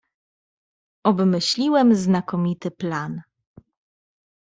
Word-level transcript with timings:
"„Obmyśliłem 1.03 1.95
znakomity 1.95 2.71
plan." 2.71 3.21